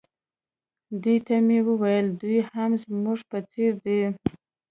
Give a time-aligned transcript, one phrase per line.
[1.03, 4.01] دې ته مې وویل دوی هم زموږ په څېر دي.